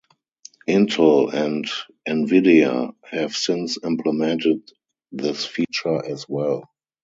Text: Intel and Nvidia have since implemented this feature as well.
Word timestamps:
Intel 0.67 1.31
and 1.31 1.65
Nvidia 2.09 2.95
have 3.05 3.35
since 3.35 3.77
implemented 3.83 4.63
this 5.11 5.45
feature 5.45 6.03
as 6.03 6.27
well. 6.27 6.67